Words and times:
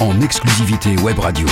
en 0.00 0.20
exclusivité 0.22 0.96
web 1.02 1.18
radio. 1.18 1.46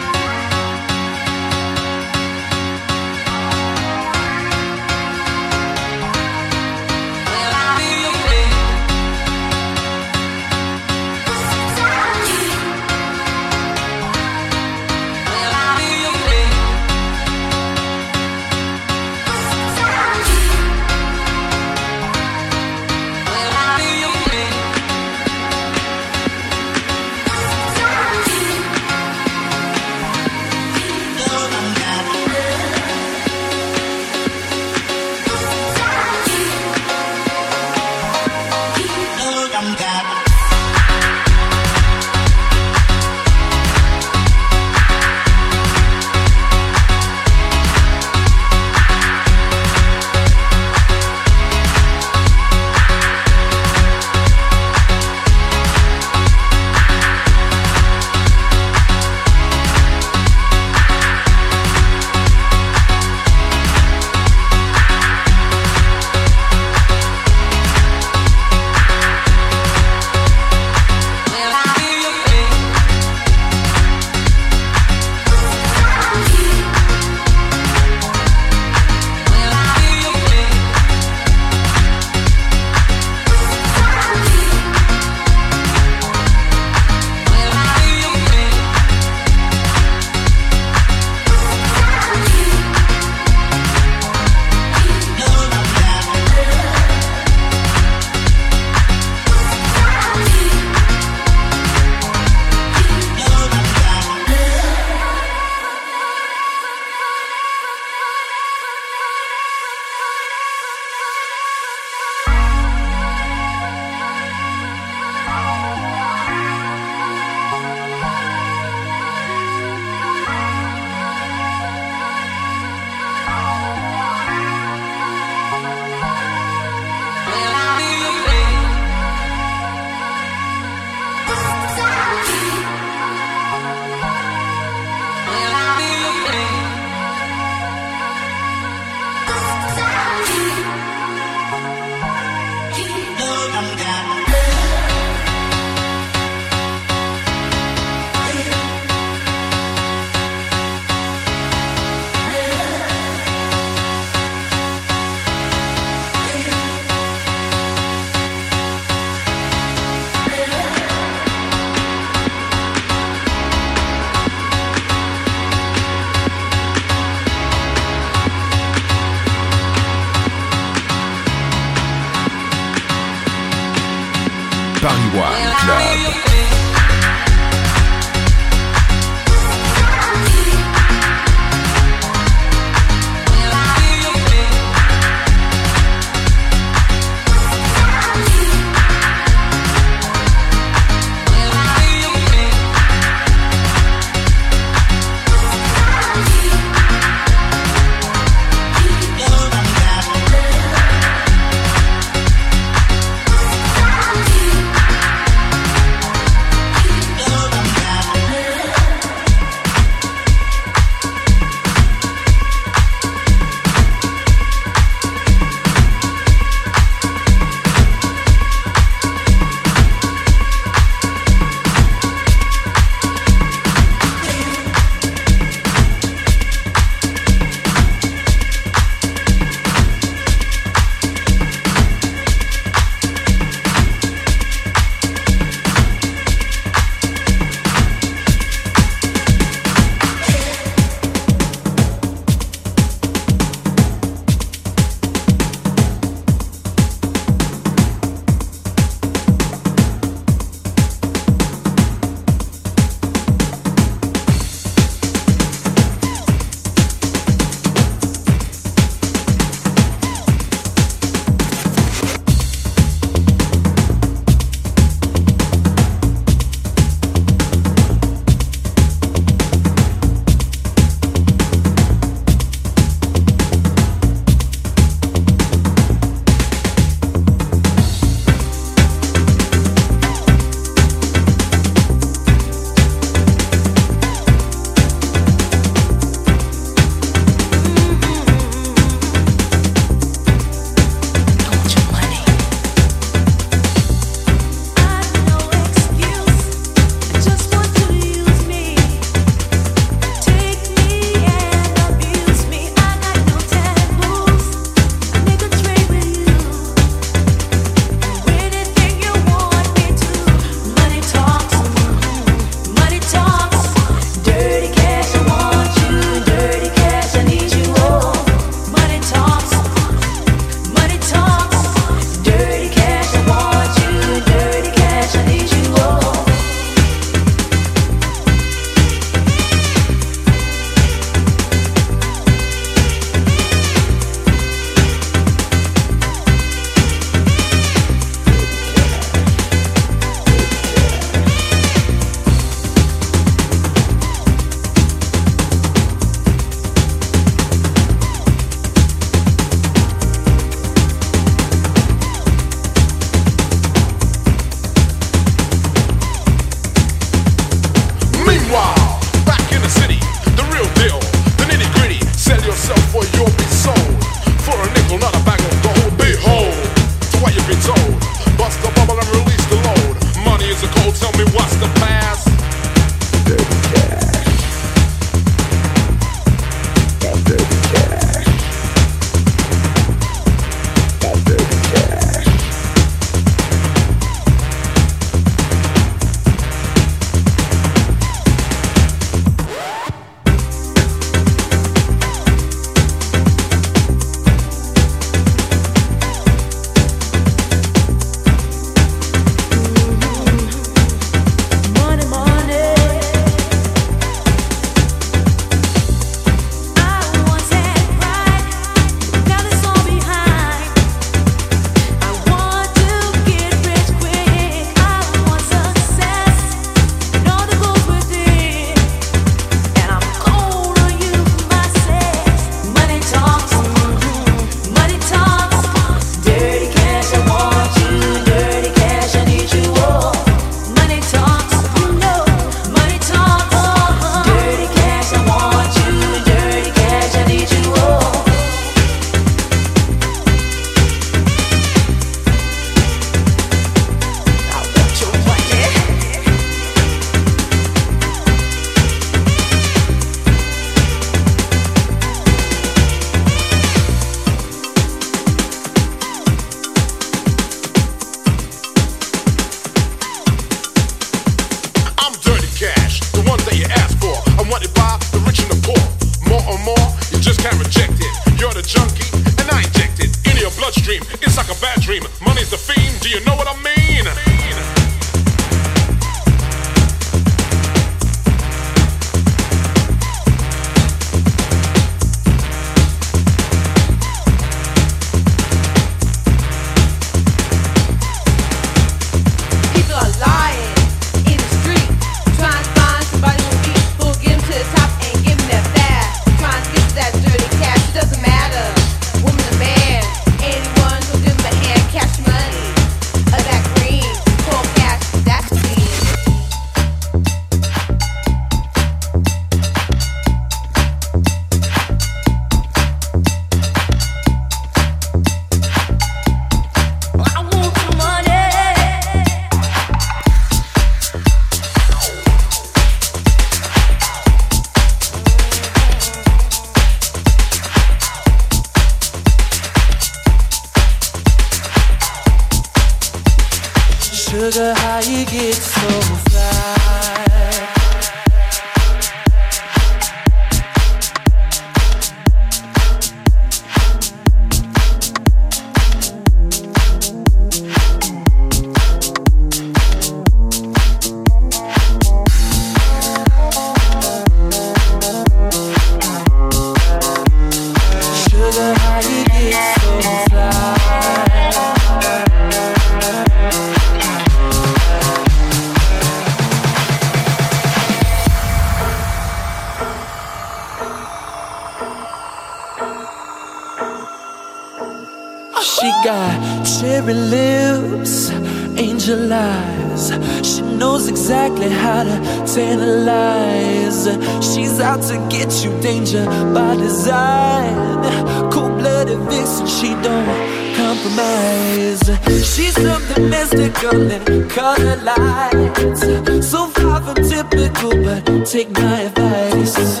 knows 581.04 581.08
exactly 581.08 581.68
how 581.68 582.04
to 582.04 582.16
tantalize. 582.46 584.06
She's 584.44 584.80
out 584.80 585.02
to 585.02 585.16
get 585.28 585.64
you, 585.64 585.70
danger 585.80 586.24
by 586.54 586.76
design. 586.76 588.50
Cold 588.50 588.78
blooded 588.78 589.18
vixen, 589.30 589.66
she 589.66 589.88
don't 590.02 590.74
compromise. 590.76 592.02
She's 592.44 592.74
something 592.74 593.30
mystical 593.30 594.10
in 594.10 594.48
color 594.48 594.96
lights. 594.96 596.00
So 596.48 596.68
far 596.68 597.00
from 597.02 597.16
typical, 597.16 597.92
but 598.04 598.46
take 598.46 598.70
my 598.70 599.02
advice. 599.02 600.00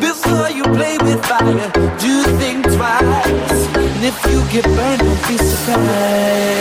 Before 0.00 0.50
you 0.50 0.64
play 0.64 0.98
with 0.98 1.24
fire, 1.24 1.70
do 1.98 2.22
think 2.38 2.64
twice. 2.64 3.62
And 3.76 4.04
if 4.04 4.18
you 4.30 4.40
get 4.50 4.64
burned, 4.64 5.00
don't 5.00 5.28
be 5.28 5.36
surprised. 5.38 6.51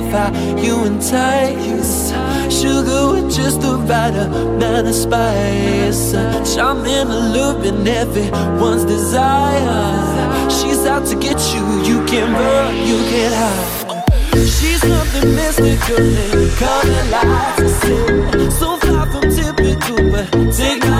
love 0.00 0.12
how 0.12 0.56
you 0.56 0.84
entice. 0.84 2.12
Sugar 2.50 3.12
with 3.12 3.34
just 3.34 3.60
the 3.60 3.76
right 3.88 4.14
amount 4.14 4.88
of 4.88 4.94
spice. 4.94 6.14
I'm 6.56 6.84
in 6.84 7.08
a 7.08 7.20
loop 7.34 7.64
and 7.64 7.86
everyone's 7.86 8.84
desire. 8.84 10.50
She's 10.50 10.84
out 10.86 11.06
to 11.06 11.16
get 11.16 11.38
you, 11.54 11.64
you 11.88 12.04
can't 12.06 12.32
run, 12.32 12.76
you 12.88 12.98
can't 13.10 13.34
hide. 13.34 13.80
She's 14.32 14.82
nothing 14.84 15.34
mystical 15.34 16.04
in 16.26 16.50
color 16.60 17.04
lights. 17.14 18.58
So 18.58 18.76
far 18.78 19.06
from 19.12 19.26
typical, 19.38 20.10
but 20.12 20.30
take 20.56 20.82
my 20.82 20.99